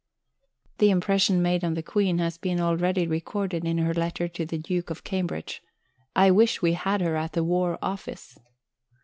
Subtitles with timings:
[0.79, 4.57] The impression made on the Queen has been already recorded in her letter to the
[4.57, 5.61] Duke of Cambridge:
[6.15, 8.39] "I wish we had her at the War Office."